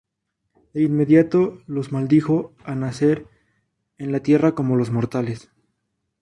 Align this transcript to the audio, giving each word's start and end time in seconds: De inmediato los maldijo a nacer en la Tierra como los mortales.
De 0.73 0.81
inmediato 0.81 1.59
los 1.67 1.91
maldijo 1.91 2.55
a 2.65 2.73
nacer 2.73 3.27
en 3.99 4.11
la 4.11 4.21
Tierra 4.21 4.55
como 4.55 4.75
los 4.75 4.89
mortales. 4.89 5.51